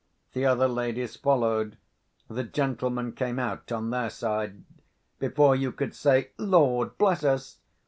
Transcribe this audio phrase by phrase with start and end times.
[0.33, 1.77] The other ladies followed;
[2.27, 4.63] the gentlemen came out on their side.
[5.19, 7.59] Before you could say, "Lord bless us!"